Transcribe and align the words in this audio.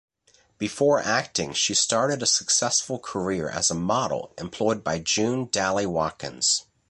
Before 0.57 0.99
acting 0.99 1.53
she 1.53 1.75
started 1.75 2.23
a 2.23 2.25
successful 2.25 2.97
career 2.97 3.47
as 3.51 3.69
a 3.69 3.75
model 3.75 4.33
employed 4.39 4.83
by 4.83 4.97
June 4.97 5.45
Dally-Watkins. 5.51 6.65